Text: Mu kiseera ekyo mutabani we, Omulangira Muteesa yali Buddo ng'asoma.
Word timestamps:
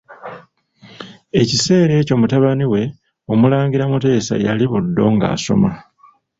Mu 1.35 1.43
kiseera 1.49 1.93
ekyo 2.01 2.15
mutabani 2.21 2.65
we, 2.71 2.81
Omulangira 3.31 3.85
Muteesa 3.91 4.35
yali 4.45 4.65
Buddo 4.71 5.05
ng'asoma. 5.13 5.71